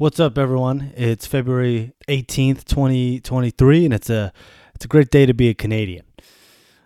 [0.00, 0.92] What's up, everyone?
[0.96, 4.32] It's February 18th, 2023, and it's a
[4.72, 6.04] it's a great day to be a Canadian.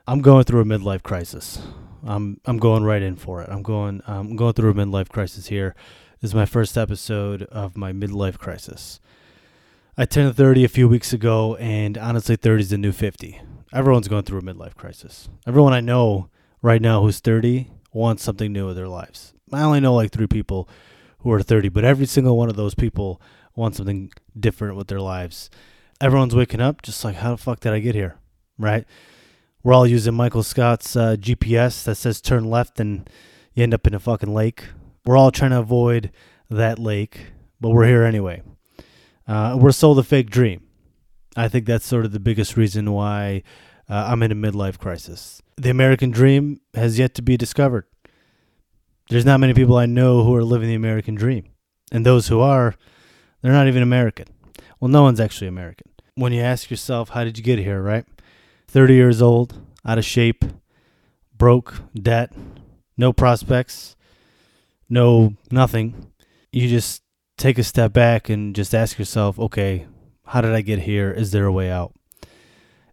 [0.06, 1.60] I'm going through a midlife crisis.
[2.02, 3.50] I'm I'm going right in for it.
[3.50, 5.74] I'm going I'm going through a midlife crisis here.
[6.22, 8.98] This is my first episode of my midlife crisis.
[9.98, 13.42] I turned 30 a few weeks ago, and honestly, 30 is the new 50.
[13.74, 15.28] Everyone's going through a midlife crisis.
[15.46, 16.30] Everyone I know
[16.62, 19.34] right now who's 30 wants something new in their lives.
[19.52, 20.66] I only know like three people
[21.22, 23.20] who are 30, but every single one of those people
[23.54, 25.50] wants something different with their lives.
[26.00, 28.16] Everyone's waking up just like, how the fuck did I get here?
[28.58, 28.84] Right?
[29.62, 33.08] We're all using Michael Scott's uh, GPS that says turn left and
[33.54, 34.64] you end up in a fucking lake.
[35.04, 36.10] We're all trying to avoid
[36.50, 38.42] that lake, but we're here anyway.
[39.26, 40.62] Uh, we're sold a fake dream.
[41.36, 43.42] I think that's sort of the biggest reason why
[43.88, 45.40] uh, I'm in a midlife crisis.
[45.56, 47.84] The American dream has yet to be discovered.
[49.12, 51.50] There's not many people I know who are living the American dream.
[51.92, 52.74] And those who are,
[53.42, 54.24] they're not even American.
[54.80, 55.90] Well, no one's actually American.
[56.14, 58.06] When you ask yourself, how did you get here, right?
[58.68, 60.46] 30 years old, out of shape,
[61.36, 62.32] broke, debt,
[62.96, 63.96] no prospects,
[64.88, 66.10] no nothing.
[66.50, 67.02] You just
[67.36, 69.86] take a step back and just ask yourself, okay,
[70.24, 71.12] how did I get here?
[71.12, 71.92] Is there a way out?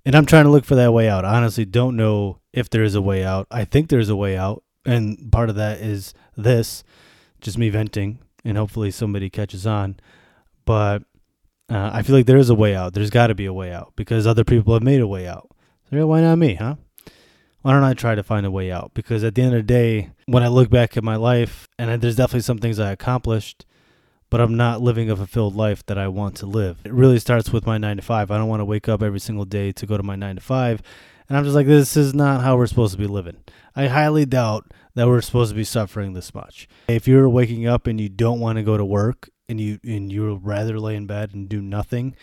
[0.05, 1.23] And I'm trying to look for that way out.
[1.23, 3.47] I honestly don't know if there is a way out.
[3.49, 6.83] I think there's a way out and part of that is this,
[7.41, 9.97] just me venting, and hopefully somebody catches on.
[10.65, 11.03] But
[11.69, 12.93] uh, I feel like there is a way out.
[12.93, 15.49] There's got to be a way out because other people have made a way out.
[15.91, 16.75] So why not me, huh?
[17.61, 18.91] Why don't I try to find a way out?
[18.93, 22.01] Because at the end of the day, when I look back at my life, and
[22.01, 23.65] there's definitely some things I accomplished,
[24.29, 26.77] but I'm not living a fulfilled life that I want to live.
[26.85, 28.31] It really starts with my nine to five.
[28.31, 30.41] I don't want to wake up every single day to go to my nine to
[30.41, 30.81] five.
[31.29, 33.37] And I'm just like, this is not how we're supposed to be living.
[33.75, 36.67] I highly doubt that we're supposed to be suffering this much.
[36.87, 40.11] If you're waking up and you don't want to go to work and you and
[40.11, 42.15] you'd rather lay in bed and do nothing,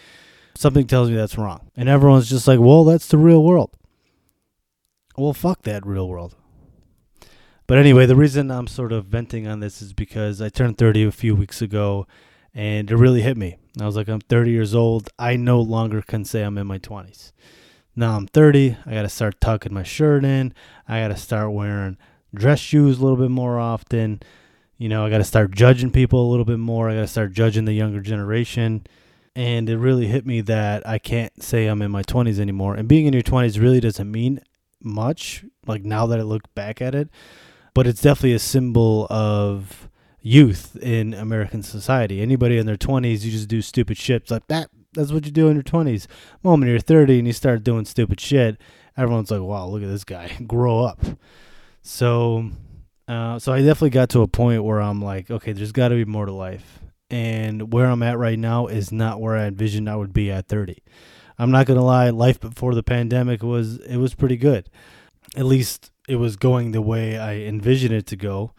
[0.56, 1.70] something tells me that's wrong.
[1.76, 3.70] And everyone's just like, well, that's the real world.
[5.16, 6.34] Well, fuck that real world.
[7.66, 11.04] But anyway, the reason I'm sort of venting on this is because I turned 30
[11.04, 12.06] a few weeks ago
[12.54, 13.56] and it really hit me.
[13.80, 15.08] I was like, I'm 30 years old.
[15.18, 17.32] I no longer can say I'm in my 20s.
[17.98, 18.76] Now I'm 30.
[18.84, 20.52] I got to start tucking my shirt in.
[20.86, 21.96] I got to start wearing
[22.34, 24.20] dress shoes a little bit more often.
[24.76, 26.90] You know, I got to start judging people a little bit more.
[26.90, 28.86] I got to start judging the younger generation.
[29.34, 32.74] And it really hit me that I can't say I'm in my 20s anymore.
[32.74, 34.40] And being in your 20s really doesn't mean
[34.82, 37.08] much, like now that I look back at it.
[37.72, 39.88] But it's definitely a symbol of
[40.20, 42.20] youth in American society.
[42.20, 44.22] Anybody in their 20s, you just do stupid shit.
[44.22, 44.68] It's like that.
[44.96, 46.06] That's what you do in your 20s.
[46.42, 48.60] Moment you're 30 and you start doing stupid shit,
[48.96, 50.36] everyone's like, wow, look at this guy.
[50.46, 51.00] Grow up.
[51.82, 52.50] So,
[53.06, 55.94] uh, so I definitely got to a point where I'm like, okay, there's got to
[55.94, 56.80] be more to life.
[57.08, 60.48] And where I'm at right now is not where I envisioned I would be at
[60.48, 60.82] 30.
[61.38, 64.70] I'm not gonna lie, life before the pandemic was it was pretty good.
[65.36, 68.52] At least it was going the way I envisioned it to go.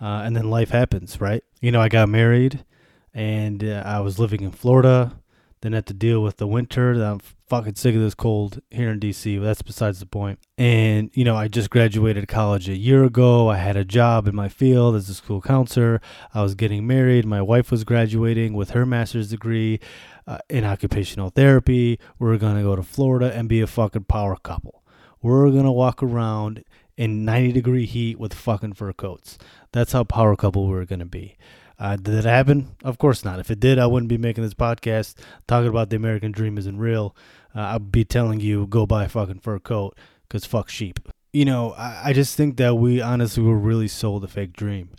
[0.00, 1.42] Uh, and then life happens, right?
[1.60, 2.64] You know, I got married,
[3.12, 5.17] and uh, I was living in Florida.
[5.60, 6.92] Then had to deal with the winter.
[6.92, 10.38] I'm fucking sick of this cold here in DC, but that's besides the point.
[10.56, 13.48] And, you know, I just graduated college a year ago.
[13.48, 16.00] I had a job in my field as a school counselor.
[16.34, 17.26] I was getting married.
[17.26, 19.80] My wife was graduating with her master's degree
[20.26, 21.98] uh, in occupational therapy.
[22.18, 24.82] We are going to go to Florida and be a fucking power couple.
[25.20, 26.64] We're going to walk around
[26.96, 29.38] in 90 degree heat with fucking fur coats.
[29.72, 31.36] That's how power couple we we're going to be.
[31.78, 32.74] Uh, did it happen?
[32.82, 33.38] Of course not.
[33.38, 35.14] If it did, I wouldn't be making this podcast
[35.46, 37.14] talking about the American dream isn't real.
[37.54, 40.98] Uh, I'd be telling you go buy a fucking fur coat because fuck sheep.
[41.32, 44.90] You know, I, I just think that we honestly were really sold a fake dream.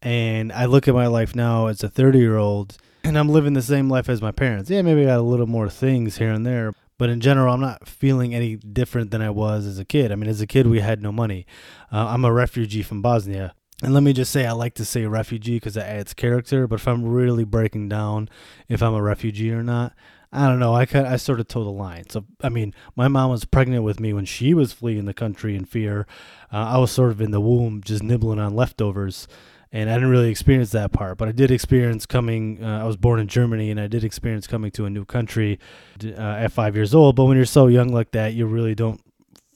[0.00, 3.54] And I look at my life now as a 30 year old and I'm living
[3.54, 4.70] the same life as my parents.
[4.70, 7.60] Yeah, maybe I got a little more things here and there, but in general, I'm
[7.60, 10.12] not feeling any different than I was as a kid.
[10.12, 11.46] I mean, as a kid, we had no money.
[11.92, 13.54] Uh, I'm a refugee from Bosnia.
[13.82, 16.66] And let me just say, I like to say refugee because it adds character.
[16.66, 18.28] But if I'm really breaking down
[18.68, 19.94] if I'm a refugee or not,
[20.32, 20.74] I don't know.
[20.74, 22.10] I I sort of toe the line.
[22.10, 25.56] So I mean, my mom was pregnant with me when she was fleeing the country
[25.56, 26.06] in fear.
[26.52, 29.26] Uh, I was sort of in the womb, just nibbling on leftovers,
[29.72, 31.16] and I didn't really experience that part.
[31.16, 32.62] But I did experience coming.
[32.62, 35.58] Uh, I was born in Germany, and I did experience coming to a new country
[36.04, 37.16] uh, at five years old.
[37.16, 39.00] But when you're so young like that, you really don't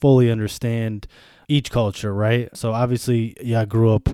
[0.00, 1.06] fully understand
[1.52, 2.48] each culture, right?
[2.56, 4.08] So obviously, yeah, I grew up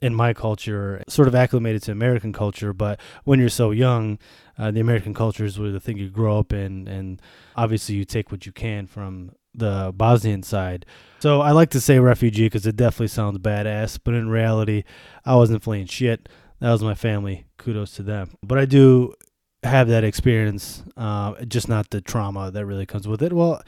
[0.00, 4.18] in my culture, sort of acclimated to American culture, but when you're so young,
[4.58, 7.20] uh, the American culture is where the thing you grow up in, and
[7.54, 10.86] obviously you take what you can from the Bosnian side.
[11.20, 14.84] So I like to say refugee because it definitely sounds badass, but in reality,
[15.24, 16.28] I wasn't fleeing shit.
[16.60, 17.46] that was my family.
[17.58, 18.30] Kudos to them.
[18.42, 19.14] But I do
[19.62, 23.32] have that experience, uh, just not the trauma that really comes with it.
[23.32, 23.62] Well,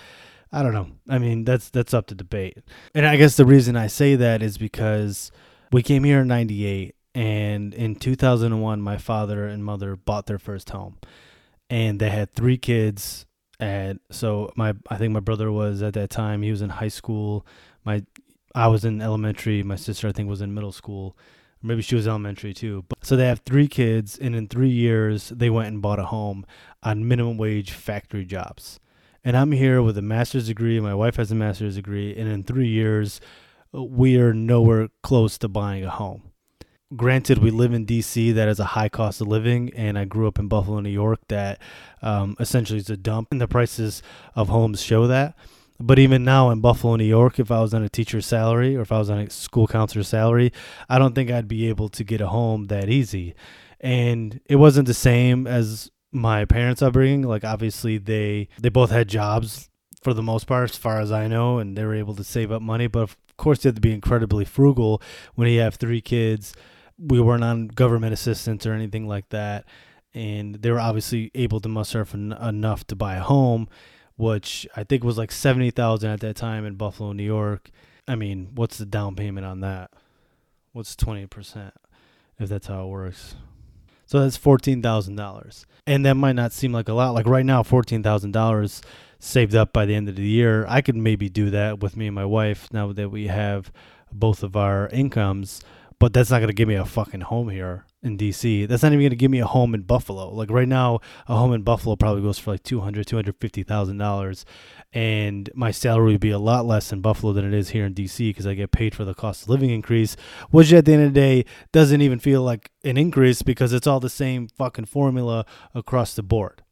[0.53, 0.89] I don't know.
[1.09, 2.59] I mean, that's that's up to debate.
[2.95, 5.33] And I guess the reason I say that is because
[5.73, 10.71] we came here in 98 and in 2001 my father and mother bought their first
[10.71, 10.99] home.
[11.71, 13.25] And they had 3 kids
[13.59, 16.89] and so my I think my brother was at that time he was in high
[16.89, 17.47] school.
[17.85, 18.05] My
[18.55, 21.17] I was in elementary, my sister I think was in middle school.
[21.63, 22.85] Maybe she was elementary too.
[22.89, 26.07] But, so they have three kids, and in three years, they went and bought a
[26.07, 26.45] home
[26.83, 28.81] on minimum wage factory jobs
[29.25, 30.81] and I'm here with a master's degree.
[30.81, 33.21] My wife has a master's degree, and in three years,
[33.73, 36.33] we are nowhere close to buying a home.
[36.95, 38.33] Granted, we live in D.C.
[38.33, 41.21] that is a high cost of living, and I grew up in Buffalo, New York,
[41.29, 41.59] that
[42.03, 44.03] um, essentially is a dump, and the prices
[44.35, 45.35] of homes show that.
[45.81, 48.83] But even now in Buffalo, New York, if I was on a teacher's salary or
[48.83, 50.53] if I was on a school counselor's salary,
[50.89, 53.35] I don't think I'd be able to get a home that easy.
[53.81, 57.23] And it wasn't the same as my parents' upbringing.
[57.23, 59.69] Like obviously they they both had jobs
[60.03, 62.53] for the most part, as far as I know, and they were able to save
[62.53, 62.87] up money.
[62.87, 65.01] But of course, you have to be incredibly frugal
[65.35, 66.55] when you have three kids.
[66.99, 69.65] We weren't on government assistance or anything like that,
[70.13, 73.69] and they were obviously able to muster en- enough to buy a home,
[74.17, 77.71] which I think was like seventy thousand at that time in Buffalo, New York.
[78.07, 79.91] I mean, what's the down payment on that?
[80.73, 81.75] What's twenty percent?
[82.39, 83.37] If that's how it works.
[84.13, 87.15] So that's fourteen thousand dollars, and that might not seem like a lot.
[87.15, 88.83] Like right now, fourteen thousand dollars
[89.19, 90.67] saved up by the end of the year.
[90.69, 93.73] I could maybe do that with me and my wife now that we have
[94.13, 95.63] both of our incomes
[96.03, 98.67] but that's not going to give me a fucking home here in DC.
[98.67, 100.35] That's not even going to give me a home in Buffalo.
[100.35, 103.37] Like right now, a home in Buffalo probably goes for like two hundred, two hundred
[103.41, 104.45] fifty thousand dollars,
[104.93, 107.95] and my salary would be a lot less in Buffalo than it is here in
[107.95, 110.17] DC because I get paid for the cost of living increase,
[110.51, 113.87] which at the end of the day doesn't even feel like an increase because it's
[113.87, 116.65] all the same fucking formula across the board.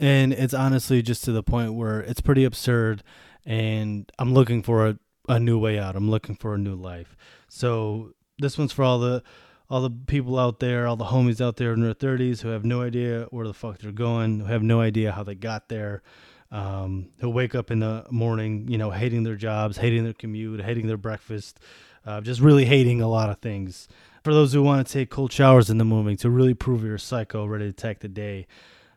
[0.00, 3.04] And it's honestly just to the point where it's pretty absurd,
[3.46, 5.94] and I'm looking for a, a new way out.
[5.94, 7.16] I'm looking for a new life.
[7.48, 9.22] So this one's for all the
[9.70, 12.62] all the people out there, all the homies out there in their 30s who have
[12.62, 16.02] no idea where the fuck they're going, who have no idea how they got there,
[16.50, 20.60] um, who wake up in the morning, you know, hating their jobs, hating their commute,
[20.60, 21.58] hating their breakfast,
[22.04, 23.88] uh, just really hating a lot of things.
[24.22, 26.96] For those who want to take cold showers in the morning to really prove you're
[26.96, 28.46] a psycho, ready to attack the day,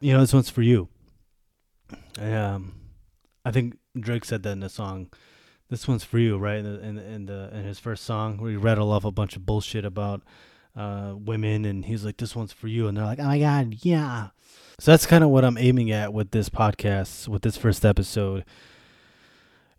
[0.01, 0.89] you know, this one's for you.
[2.19, 2.73] Um,
[3.45, 5.09] I think Drake said that in the song
[5.69, 6.59] this one's for you, right?
[6.59, 9.85] In in, the in his first song, where he rattled off a bunch of bullshit
[9.85, 10.21] about
[10.75, 13.77] uh, women, and he's like, "This one's for you," and they're like, "Oh my god,
[13.81, 14.29] yeah."
[14.79, 18.43] So that's kind of what I'm aiming at with this podcast, with this first episode.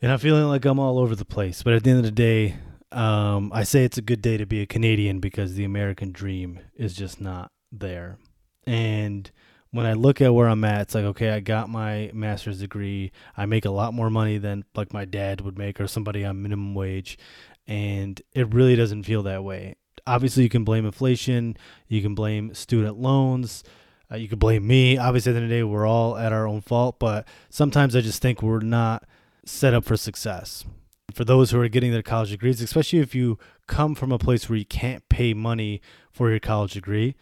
[0.01, 2.11] And I'm feeling like I'm all over the place, but at the end of the
[2.11, 2.57] day,
[2.93, 6.61] um, I say it's a good day to be a Canadian because the American dream
[6.75, 8.19] is just not there.
[8.67, 9.31] And
[9.71, 13.13] when I look at where I'm at, it's like, okay, I got my master's degree.
[13.37, 16.43] I make a lot more money than like my dad would make or somebody on
[16.43, 17.19] minimum wage.
[17.67, 19.75] And it really doesn't feel that way.
[20.07, 21.57] Obviously, you can blame inflation,
[21.89, 23.65] you can blame student loans,
[24.11, 24.99] uh, you can blame me.
[24.99, 27.97] Obviously, at the end of the day, we're all at our own fault, but sometimes
[27.97, 29.05] I just think we're not
[29.45, 30.65] set up for success.
[31.13, 34.49] For those who are getting their college degrees, especially if you come from a place
[34.49, 35.81] where you can't pay money
[36.13, 37.17] for your college degree,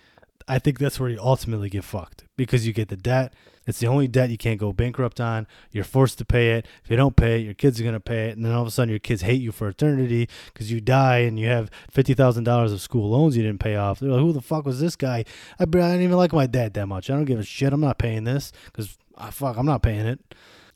[0.47, 3.33] I think that's where you ultimately get fucked because you get the debt.
[3.67, 5.47] It's the only debt you can't go bankrupt on.
[5.71, 6.67] You're forced to pay it.
[6.85, 8.37] If you don't pay it, your kids are going to pay it.
[8.37, 11.19] And then all of a sudden, your kids hate you for eternity because you die
[11.19, 14.01] and you have $50,000 of school loans you didn't pay off.
[14.01, 15.25] They're like, who the fuck was this guy?
[15.59, 17.09] I, I don't even like my dad that much.
[17.09, 17.73] I don't give a shit.
[17.73, 20.21] I'm not paying this because, oh, ah, fuck, I'm not paying it.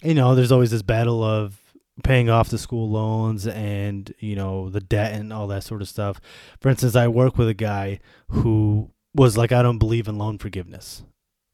[0.02, 1.60] You know, there's always this battle of
[2.04, 5.88] paying off the school loans and you know the debt and all that sort of
[5.88, 6.20] stuff.
[6.60, 10.38] For instance, I work with a guy who was like, I don't believe in loan
[10.38, 11.02] forgiveness.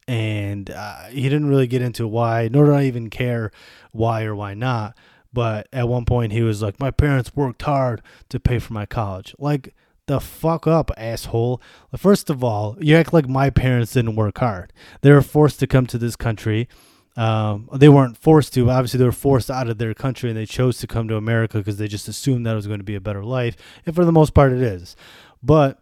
[0.07, 3.51] And uh, he didn't really get into why, nor did I even care
[3.93, 4.97] why or why not.
[5.33, 8.87] But at one point, he was like, My parents worked hard to pay for my
[8.87, 9.35] college.
[9.39, 9.75] Like,
[10.07, 11.63] the fuck up, asshole.
[11.97, 14.73] First of all, you act like my parents didn't work hard.
[15.01, 16.69] They were forced to come to this country.
[17.17, 18.71] Um, they weren't forced to.
[18.71, 21.59] Obviously, they were forced out of their country and they chose to come to America
[21.59, 23.57] because they just assumed that it was going to be a better life.
[23.87, 24.97] And for the most part, it is.
[25.43, 25.79] But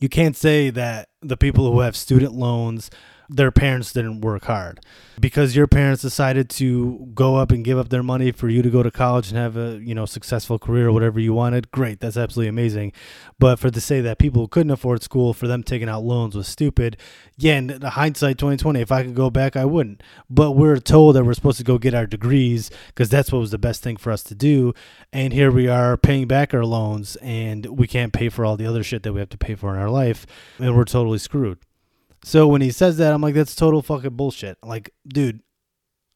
[0.00, 2.90] you can't say that the people who have student loans
[3.28, 4.80] their parents didn't work hard.
[5.20, 8.70] Because your parents decided to go up and give up their money for you to
[8.70, 12.00] go to college and have a, you know, successful career or whatever you wanted, great.
[12.00, 12.92] That's absolutely amazing.
[13.38, 16.36] But for to say that people who couldn't afford school for them taking out loans
[16.36, 16.96] was stupid,
[17.36, 20.02] yeah, the hindsight 2020, if I could go back, I wouldn't.
[20.30, 23.50] But we're told that we're supposed to go get our degrees because that's what was
[23.50, 24.72] the best thing for us to do.
[25.12, 28.66] And here we are paying back our loans and we can't pay for all the
[28.66, 30.26] other shit that we have to pay for in our life.
[30.58, 31.58] And we're totally screwed.
[32.24, 34.58] So when he says that, I'm like, that's total fucking bullshit.
[34.62, 35.40] Like, dude,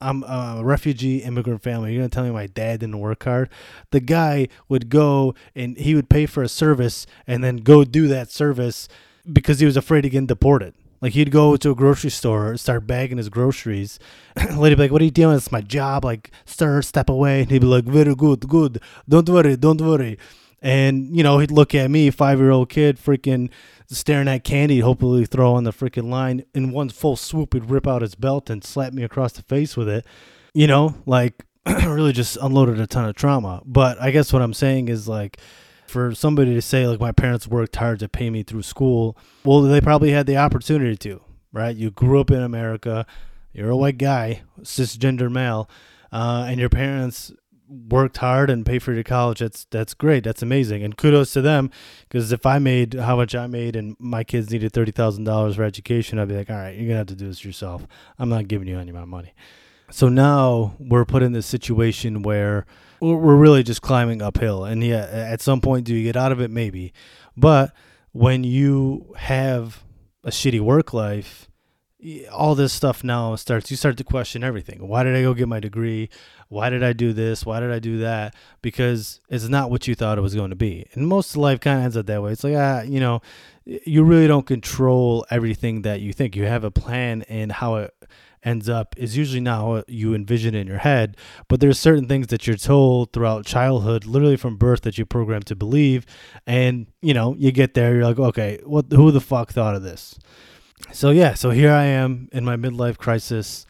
[0.01, 1.93] I'm a refugee immigrant family.
[1.93, 3.49] You're gonna tell me my dad didn't work hard?
[3.93, 8.09] The guy would go and he would pay for a service and then go do
[8.09, 8.89] that service
[9.33, 10.75] because he was afraid of getting deported.
[11.01, 13.99] Like he'd go to a grocery store, start bagging his groceries.
[14.57, 15.37] Lady be like, "What are you doing?
[15.37, 17.43] It's my job." Like, sir, step away.
[17.43, 18.81] And he'd be like, "Very good, good.
[19.09, 20.17] Don't worry, don't worry."
[20.63, 23.51] And you know, he'd look at me, five year old kid, freaking
[23.89, 26.45] staring at candy, hopefully throw on the freaking line.
[26.55, 29.77] In one full swoop, he'd rip out his belt and slap me across the face
[29.77, 30.07] with it.
[30.55, 33.61] You know, like really just unloaded a ton of trauma.
[33.65, 35.39] But I guess what I'm saying is like
[35.87, 39.61] for somebody to say like my parents worked hard to pay me through school, well,
[39.63, 41.21] they probably had the opportunity to,
[41.53, 41.75] right?
[41.75, 43.05] You grew up in America,
[43.53, 45.69] you're a white guy, cisgender male,
[46.11, 47.33] uh, and your parents
[47.73, 50.25] worked hard and paid for your college, that's that's great.
[50.25, 51.71] That's amazing, and kudos to them.
[52.09, 55.57] Because if I made how much I made and my kids needed thirty thousand dollars
[55.57, 57.87] for education, I'd be like, all right, you're gonna have to do this yourself.
[58.19, 59.35] I'm not giving you any of my money.
[59.91, 62.67] So now we're put in this situation where
[63.01, 66.41] we're really just climbing uphill, and yeah, at some point, do you get out of
[66.41, 66.51] it?
[66.51, 66.93] Maybe,
[67.37, 67.73] but
[68.13, 69.83] when you have
[70.25, 71.49] a shitty work life
[72.33, 74.87] all this stuff now starts you start to question everything.
[74.89, 76.09] Why did i go get my degree?
[76.49, 77.47] Why did i do this?
[77.47, 78.35] Why did i do that?
[78.61, 80.87] Because it's not what you thought it was going to be.
[80.95, 82.33] And most of life kind of ends up that way.
[82.33, 83.23] It's like ah you know
[83.65, 86.35] you really don't control everything that you think.
[86.35, 87.95] You have a plan and how it
[88.45, 91.17] ends up is usually not how you envision in your head.
[91.47, 95.47] But there's certain things that you're told throughout childhood literally from birth that you're programmed
[95.47, 96.05] to believe.
[96.49, 99.83] And you know you get there you're like okay what who the fuck thought of
[99.83, 100.19] this
[100.91, 103.67] so yeah, so here I am in my midlife crisis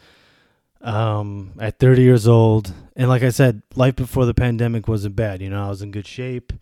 [0.81, 2.73] um, at 30 years old.
[2.95, 5.41] And like I said, life before the pandemic wasn't bad.
[5.41, 6.53] You know, I was in good shape.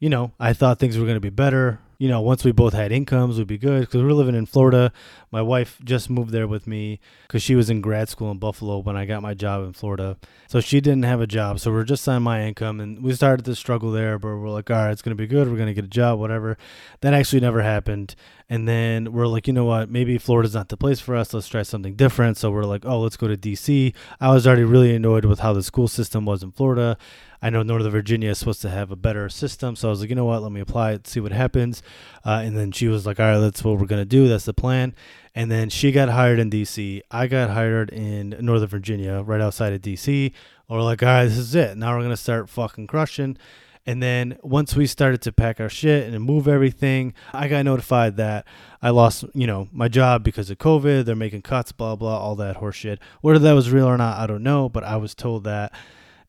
[0.00, 2.72] You know, I thought things were going to be better you know, once we both
[2.72, 4.92] had incomes, we'd be good because we were living in Florida.
[5.30, 8.78] My wife just moved there with me because she was in grad school in Buffalo
[8.78, 10.16] when I got my job in Florida.
[10.48, 11.60] So she didn't have a job.
[11.60, 14.48] So we are just on my income and we started to struggle there, but we're
[14.48, 15.48] like, all right, it's going to be good.
[15.48, 16.56] We're going to get a job, whatever.
[17.00, 18.14] That actually never happened.
[18.48, 19.90] And then we're like, you know what?
[19.90, 21.32] Maybe Florida's not the place for us.
[21.32, 22.36] Let's try something different.
[22.36, 23.94] So we're like, oh, let's go to DC.
[24.20, 26.98] I was already really annoyed with how the school system was in Florida.
[27.44, 29.76] I know Northern Virginia is supposed to have a better system.
[29.76, 30.42] So I was like, you know what?
[30.42, 31.82] Let me apply it, see what happens.
[32.24, 34.28] Uh, and then she was like, all right, that's what we're going to do.
[34.28, 34.94] That's the plan.
[35.34, 37.02] And then she got hired in DC.
[37.10, 40.32] I got hired in Northern Virginia, right outside of DC.
[40.70, 41.76] Or like, all right, this is it.
[41.76, 43.36] Now we're going to start fucking crushing.
[43.84, 48.16] And then once we started to pack our shit and move everything, I got notified
[48.16, 48.46] that
[48.80, 51.04] I lost, you know, my job because of COVID.
[51.04, 53.00] They're making cuts, blah, blah, all that horseshit.
[53.20, 54.70] Whether that was real or not, I don't know.
[54.70, 55.74] But I was told that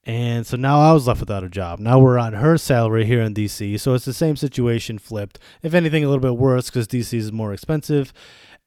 [0.05, 1.79] and so now I was left without a job.
[1.79, 3.79] Now we're on her salary here in DC.
[3.79, 5.39] So it's the same situation flipped.
[5.63, 8.13] If anything, a little bit worse because DC is more expensive.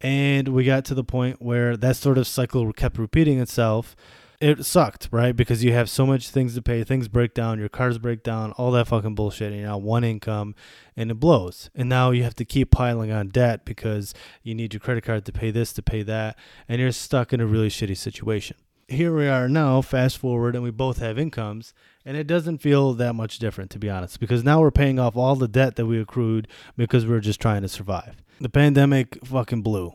[0.00, 3.94] And we got to the point where that sort of cycle kept repeating itself.
[4.40, 5.34] It sucked, right?
[5.34, 8.52] Because you have so much things to pay, things break down, your cars break down,
[8.52, 10.54] all that fucking bullshit, and you're on one income
[10.96, 11.70] and it blows.
[11.74, 15.24] And now you have to keep piling on debt because you need your credit card
[15.24, 16.36] to pay this, to pay that,
[16.68, 18.56] and you're stuck in a really shitty situation
[18.88, 22.94] here we are now, fast forward, and we both have incomes, and it doesn't feel
[22.94, 25.86] that much different, to be honest, because now we're paying off all the debt that
[25.86, 28.22] we accrued because we are just trying to survive.
[28.40, 29.92] The pandemic fucking blew.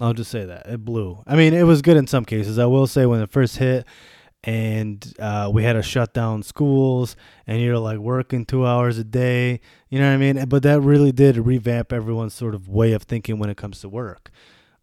[0.00, 0.66] I'll just say that.
[0.66, 1.22] It blew.
[1.26, 2.58] I mean, it was good in some cases.
[2.58, 3.86] I will say when it first hit,
[4.44, 7.14] and uh, we had to shut down schools
[7.46, 10.80] and you're like working two hours a day you know what i mean but that
[10.80, 14.32] really did revamp everyone's sort of way of thinking when it comes to work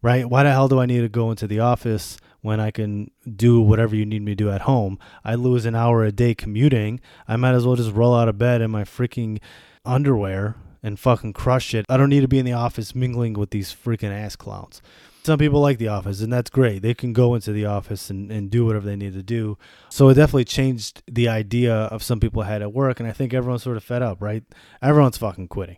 [0.02, 3.10] right why the hell do i need to go into the office when I can
[3.36, 4.98] do whatever you need me to do at home.
[5.24, 7.00] I lose an hour a day commuting.
[7.28, 9.40] I might as well just roll out of bed in my freaking
[9.84, 11.84] underwear and fucking crush it.
[11.88, 14.80] I don't need to be in the office mingling with these freaking ass clowns.
[15.22, 16.80] Some people like the office, and that's great.
[16.80, 19.58] They can go into the office and, and do whatever they need to do.
[19.90, 23.34] So it definitely changed the idea of some people had at work, and I think
[23.34, 24.44] everyone's sort of fed up, right?
[24.80, 25.76] Everyone's fucking quitting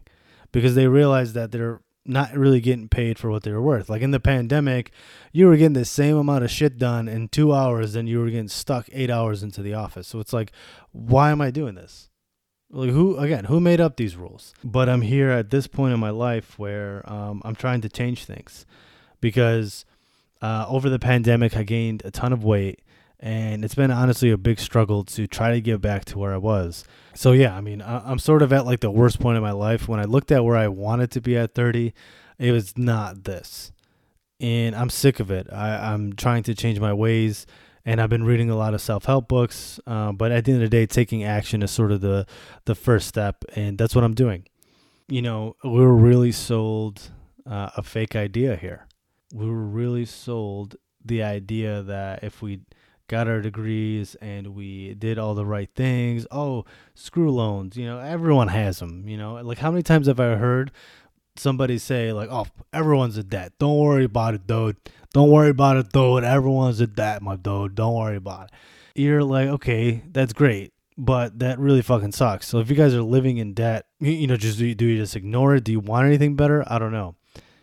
[0.52, 3.88] because they realize that they're not really getting paid for what they were worth.
[3.88, 4.90] Like in the pandemic,
[5.32, 8.30] you were getting the same amount of shit done in two hours than you were
[8.30, 10.08] getting stuck eight hours into the office.
[10.08, 10.52] So it's like,
[10.90, 12.10] why am I doing this?
[12.70, 13.44] Like who again?
[13.44, 14.54] Who made up these rules?
[14.64, 18.24] But I'm here at this point in my life where um, I'm trying to change
[18.24, 18.66] things
[19.20, 19.84] because
[20.42, 22.80] Uh, over the pandemic, I gained a ton of weight,
[23.22, 26.38] and it's been honestly a big struggle to try to get back to where I
[26.38, 26.84] was.
[27.14, 29.52] So yeah, I mean, I, I'm sort of at like the worst point in my
[29.52, 29.88] life.
[29.88, 31.94] When I looked at where I wanted to be at 30,
[32.38, 33.72] it was not this,
[34.40, 35.46] and I'm sick of it.
[35.52, 37.46] I, I'm trying to change my ways
[37.84, 39.80] and I've been reading a lot of self-help books.
[39.86, 42.26] Uh, but at the end of the day, taking action is sort of the
[42.64, 44.46] the first step, and that's what I'm doing.
[45.08, 47.10] You know, we were really sold
[47.46, 48.86] uh, a fake idea here.
[49.32, 52.60] We were really sold the idea that if we
[53.12, 56.64] got our degrees and we did all the right things, oh,
[56.94, 57.76] screw loans.
[57.76, 59.06] You know, everyone has them.
[59.06, 60.72] You know, like how many times have I heard
[61.36, 63.52] somebody say like, "Oh, everyone's a debt.
[63.58, 64.78] Don't worry about it, dude.
[65.12, 66.24] Don't worry about it, dude.
[66.24, 67.74] Everyone's a debt, my dude.
[67.74, 68.50] Don't worry about it."
[68.94, 72.48] You're like, okay, that's great, but that really fucking sucks.
[72.48, 74.96] So if you guys are living in debt, you, know, just do you, do you
[74.96, 75.64] just ignore it?
[75.64, 76.64] Do you want anything better?
[76.66, 77.14] I don't know.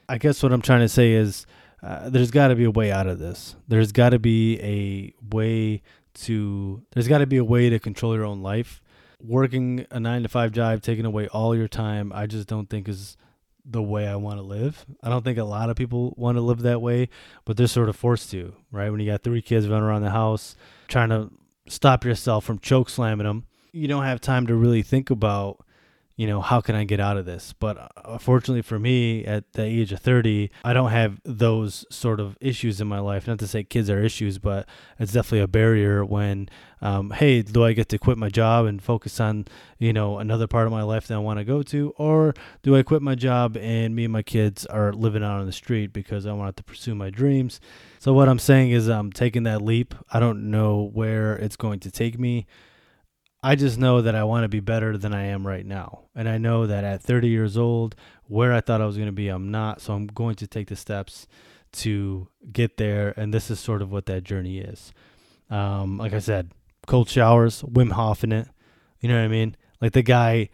[0.07, 1.47] I guess what I'm trying to say is.
[1.81, 3.55] Uh, there's got to be a way out of this.
[3.67, 5.81] There's got to be a way
[6.25, 6.83] to.
[6.91, 8.81] There's got to be a way to control your own life.
[9.21, 12.87] Working a nine to five job, taking away all your time, I just don't think
[12.87, 13.17] is
[13.65, 14.85] the way I want to live.
[15.03, 17.09] I don't think a lot of people want to live that way,
[17.45, 18.89] but they're sort of forced to, right?
[18.89, 20.55] When you got three kids running around the house
[20.87, 21.29] trying to
[21.67, 25.63] stop yourself from choke slamming them, you don't have time to really think about
[26.19, 27.53] you know, how can I get out of this?
[27.57, 32.19] But uh, fortunately for me, at the age of 30, I don't have those sort
[32.19, 33.25] of issues in my life.
[33.25, 34.67] Not to say kids are issues, but
[34.99, 36.49] it's definitely a barrier when,
[36.81, 39.45] um, hey, do I get to quit my job and focus on,
[39.77, 41.93] you know, another part of my life that I want to go to?
[41.95, 42.33] Or
[42.63, 45.53] do I quit my job and me and my kids are living out on the
[45.53, 47.61] street because I want to pursue my dreams?
[47.97, 49.95] So what I'm saying is I'm taking that leap.
[50.11, 52.45] I don't know where it's going to take me.
[53.41, 56.05] I just know that I want to be better than I am right now.
[56.13, 59.13] And I know that at 30 years old, where I thought I was going to
[59.13, 59.81] be, I'm not.
[59.81, 61.25] So I'm going to take the steps
[61.73, 63.13] to get there.
[63.15, 64.91] And this is sort of what that journey is.
[65.49, 66.51] Um, like I said,
[66.85, 68.47] cold showers, Wim Hof in it.
[68.99, 69.55] You know what I mean?
[69.79, 70.49] Like the guy,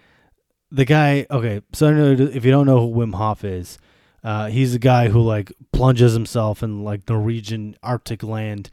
[0.69, 1.61] the guy, okay.
[1.73, 3.79] So if you don't know who Wim Hof is,
[4.23, 8.69] uh, he's a guy who like plunges himself in like Norwegian Arctic land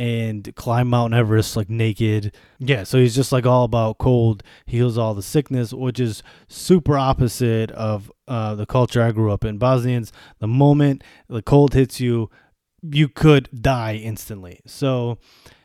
[0.00, 2.34] and climb Mount Everest like naked.
[2.58, 6.96] Yeah, so he's just like all about cold, heals all the sickness, which is super
[6.96, 9.58] opposite of uh, the culture I grew up in.
[9.58, 12.30] Bosnians, the moment the cold hits you,
[12.80, 14.60] you could die instantly.
[14.64, 15.18] So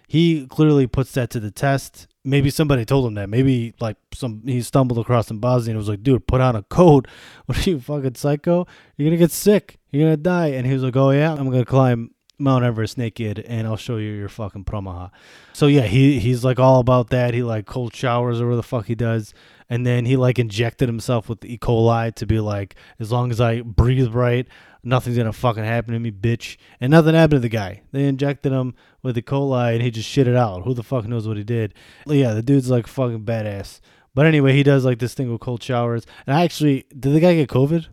[0.06, 2.08] he clearly puts that to the test.
[2.26, 3.30] Maybe somebody told him that.
[3.30, 6.63] Maybe like some he stumbled across in Bosnia and was like, "Dude, put on a
[6.63, 7.08] coat.
[7.45, 8.67] What are you fucking psycho?
[8.98, 9.78] You're gonna get sick.
[9.91, 13.39] You're gonna die." And he was like, "Oh yeah, I'm gonna climb Mount Everest naked
[13.39, 15.12] and I'll show you your fucking promaja.
[15.54, 17.34] So yeah, he he's like all about that.
[17.34, 19.34] He like cold showers or whatever the fuck he does.
[19.69, 21.58] And then he like injected himself with E.
[21.58, 24.48] coli to be like, as long as I breathe right,
[24.84, 26.58] nothing's gonna fucking happen to me, bitch.
[26.80, 27.82] And nothing happened to the guy.
[27.91, 29.21] They injected him with E.
[29.21, 30.63] coli and he just shit it out.
[30.63, 31.74] Who the fuck knows what he did?
[32.06, 33.80] But yeah, the dude's like fucking badass.
[34.13, 36.06] But anyway, he does like this thing with cold showers.
[36.26, 37.88] And I actually did the guy get COVID?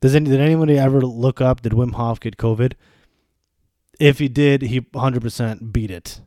[0.00, 2.72] Does any did anybody ever look up did Wim Hof get COVID?
[3.98, 6.20] If he did, he 100% beat it.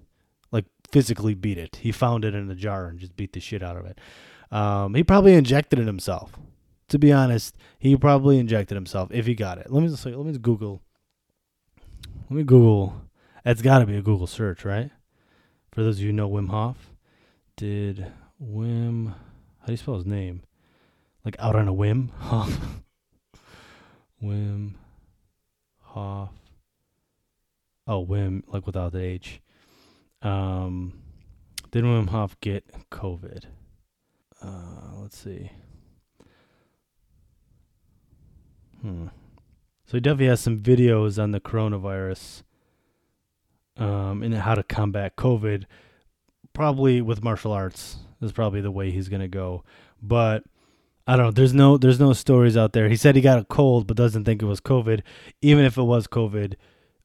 [0.52, 1.78] Like physically beat it.
[1.78, 4.00] He found it in a jar and just beat the shit out of it.
[4.52, 6.32] Um, he probably injected it himself.
[6.90, 9.72] To be honest, he probably injected himself if he got it.
[9.72, 10.82] Let me just let me just Google.
[12.30, 13.00] Let me Google.
[13.44, 14.90] That's got to be a Google search, right?
[15.72, 16.94] For those of you who know Wim Hof,
[17.56, 18.08] did
[18.42, 19.14] Wim?
[19.60, 20.42] How do you spell his name?
[21.24, 22.12] Like out on a whim?
[22.20, 22.60] Hof.
[24.24, 24.74] Wim
[25.82, 26.30] Hof.
[27.90, 29.42] Oh, Wim, like without the H.
[30.22, 31.02] Um,
[31.72, 33.46] did Wim Hof get COVID?
[34.40, 35.50] Uh, let's see.
[38.84, 39.08] Hmm.
[39.88, 42.44] So he definitely has some videos on the coronavirus
[43.76, 45.66] um, and how to combat COVID.
[46.54, 49.64] Probably with martial arts is probably the way he's gonna go.
[50.00, 50.44] But
[51.08, 51.32] I don't know.
[51.32, 52.88] There's no there's no stories out there.
[52.88, 55.02] He said he got a cold, but doesn't think it was COVID.
[55.42, 56.54] Even if it was COVID,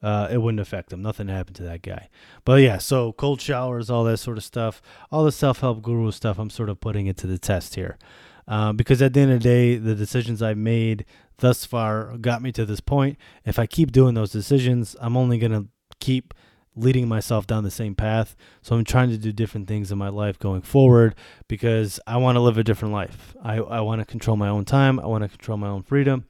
[0.03, 1.03] uh, it wouldn't affect him.
[1.03, 2.09] Nothing happened to that guy.
[2.45, 6.11] But yeah, so cold showers, all that sort of stuff, all the self help guru
[6.11, 7.99] stuff, I'm sort of putting it to the test here.
[8.47, 11.07] Uh, because at the end of the day, the decisions I've made
[11.39, 13.17] thus far got me to this point.
[13.45, 15.69] If I keep doing those decisions, I'm only going to
[16.01, 16.35] keep
[16.77, 18.37] leading myself down the same path.
[18.61, 21.15] So I'm trying to do different things in my life going forward
[21.49, 23.35] because I want to live a different life.
[23.43, 26.27] I, I want to control my own time, I want to control my own freedom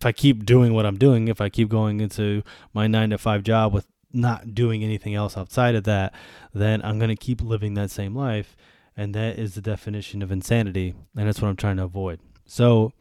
[0.00, 3.18] if I keep doing what I'm doing, if I keep going into my nine to
[3.18, 6.14] five job with not doing anything else outside of that,
[6.54, 8.56] then I'm going to keep living that same life.
[8.96, 10.94] And that is the definition of insanity.
[11.14, 12.20] And that's what I'm trying to avoid.
[12.46, 12.92] So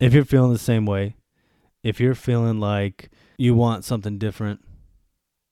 [0.00, 1.16] if you're feeling the same way,
[1.82, 4.64] if you're feeling like you want something different,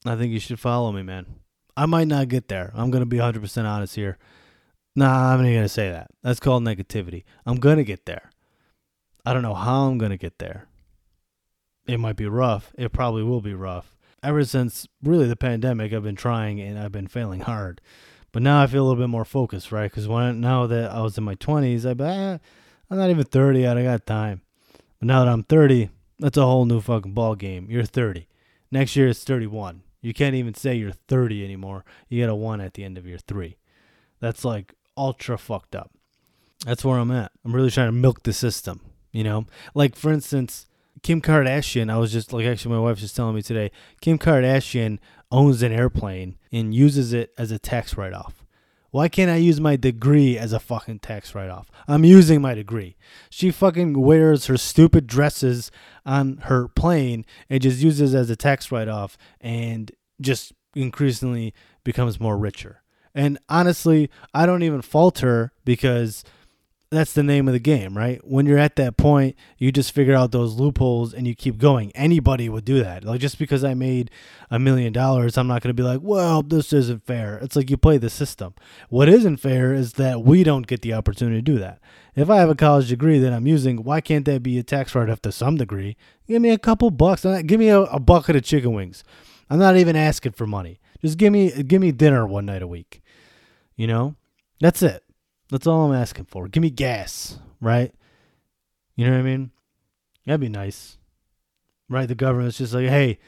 [0.07, 1.27] I think you should follow me, man.
[1.77, 2.73] I might not get there.
[2.75, 4.17] I'm going to be 100% honest here.
[4.95, 6.09] Nah, I'm not going to say that.
[6.23, 7.25] That's called negativity.
[7.45, 8.31] I'm going to get there.
[9.27, 10.69] I don't know how I'm going to get there.
[11.87, 12.73] It might be rough.
[12.77, 13.97] It probably will be rough.
[14.23, 17.81] Ever since really the pandemic, I've been trying and I've been failing hard.
[18.33, 19.91] But now I feel a little bit more focused, right?
[19.91, 22.39] Because when now that I was in my 20s, I eh,
[22.91, 23.79] I'm not even 30 yet.
[23.79, 24.43] I got time.
[24.99, 27.69] But now that I'm 30, that's a whole new fucking ball game.
[27.71, 28.27] You're 30.
[28.71, 29.83] Next year it's 31.
[30.03, 31.85] You can't even say you're 30 anymore.
[32.09, 33.57] You get a one at the end of your three.
[34.21, 35.91] That's like ultra fucked up.
[36.65, 37.33] That's where I'm at.
[37.45, 38.81] I'm really trying to milk the system.
[39.13, 40.67] You know, like for instance,
[41.07, 41.89] Kim Kardashian.
[41.89, 43.71] I was just like actually my wife was just telling me today.
[44.01, 44.99] Kim Kardashian
[45.31, 48.45] owns an airplane and uses it as a tax write off.
[48.91, 51.71] Why can't I use my degree as a fucking tax write off?
[51.87, 52.97] I'm using my degree.
[53.31, 55.71] She fucking wears her stupid dresses
[56.05, 62.19] on her plane and just uses as a tax write off and just increasingly becomes
[62.19, 62.83] more richer.
[63.15, 66.25] And honestly, I don't even fault her because
[66.91, 68.21] that's the name of the game, right?
[68.25, 71.91] When you're at that point, you just figure out those loopholes and you keep going.
[71.97, 73.03] Anybody would do that.
[73.05, 74.11] Like just because I made
[74.51, 77.71] a million dollars, I'm not going to be like, "Well, this isn't fair." It's like
[77.71, 78.55] you play the system.
[78.89, 81.81] What isn't fair is that we don't get the opportunity to do that.
[82.15, 84.95] If I have a college degree that I'm using, why can't that be a tax
[84.95, 85.97] write-off to some degree?
[86.29, 87.25] Give me a couple bucks.
[87.25, 89.05] Give me a, a bucket of chicken wings.
[89.51, 90.81] I'm not even asking for money.
[91.03, 93.03] Just give me give me dinner one night a week.
[93.77, 94.15] You know?
[94.61, 95.03] That's it.
[95.51, 96.49] That's all I'm asking for.
[96.49, 97.95] Give me gas, right?
[98.97, 99.51] You know what I mean?
[100.25, 100.99] That'd be nice.
[101.89, 102.07] Right?
[102.07, 103.19] The government's just like, hey,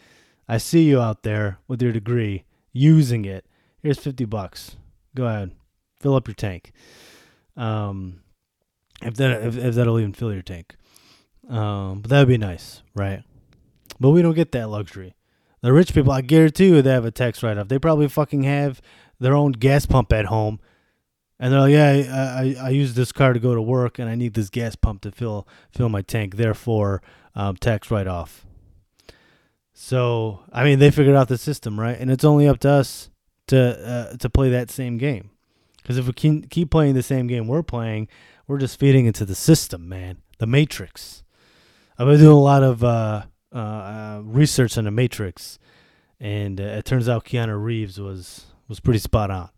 [0.48, 3.46] I see you out there with your degree using it.
[3.83, 4.76] Here's 50 bucks.
[5.14, 5.52] Go ahead.
[6.00, 6.72] Fill up your tank.
[7.57, 8.20] Um,
[9.02, 10.76] if that if, if that'll even fill your tank.
[11.48, 13.22] Um, but that would be nice, right?
[14.00, 15.14] But we don't get that luxury.
[15.61, 17.68] The rich people, I guarantee you, they have a tax write off.
[17.68, 18.81] They probably fucking have
[19.18, 20.61] their own gas pump at home
[21.40, 24.09] and they're like, yeah, I, I, I use this car to go to work, and
[24.09, 26.37] I need this gas pump to fill fill my tank.
[26.37, 27.03] Therefore,
[27.35, 28.44] um, tax write off.
[29.72, 31.98] So I mean, they figured out the system, right?
[31.98, 33.11] And it's only up to us
[33.46, 35.31] to uh, to play that same game.
[35.77, 38.09] Because if we keep playing the same game we're playing,
[38.46, 41.22] we're just feeding into the system, man, the matrix.
[41.98, 43.22] I've been doing a lot of uh,
[43.53, 45.59] uh, uh research on the Matrix,
[46.20, 49.51] and uh, it turns out Keanu Reeves was was pretty spot on.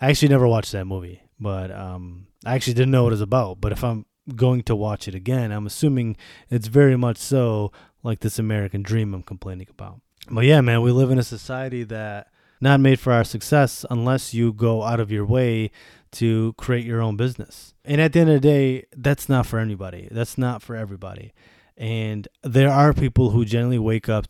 [0.00, 3.20] I actually never watched that movie, but um, I actually didn't know what it was
[3.20, 3.60] about.
[3.60, 6.16] But if I'm going to watch it again, I'm assuming
[6.48, 7.70] it's very much so
[8.02, 10.00] like this American dream I'm complaining about.
[10.30, 12.28] But yeah, man, we live in a society that
[12.62, 15.70] not made for our success unless you go out of your way
[16.12, 17.74] to create your own business.
[17.84, 20.08] And at the end of the day, that's not for anybody.
[20.10, 21.32] That's not for everybody.
[21.76, 24.26] And there are people who generally wake up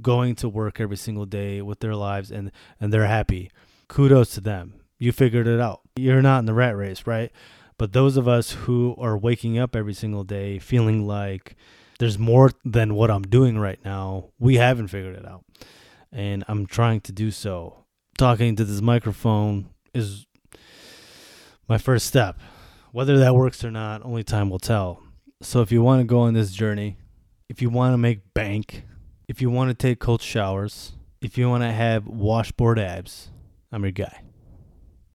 [0.00, 3.50] going to work every single day with their lives and and they're happy.
[3.88, 5.80] Kudos to them you figured it out.
[5.96, 7.32] You're not in the rat race, right?
[7.76, 11.56] But those of us who are waking up every single day feeling like
[11.98, 15.44] there's more than what I'm doing right now, we haven't figured it out.
[16.12, 17.84] And I'm trying to do so.
[18.16, 20.24] Talking to this microphone is
[21.68, 22.38] my first step.
[22.92, 25.02] Whether that works or not, only time will tell.
[25.40, 26.96] So if you want to go on this journey,
[27.48, 28.84] if you want to make bank,
[29.26, 33.30] if you want to take cold showers, if you want to have washboard abs,
[33.72, 34.22] I'm your guy.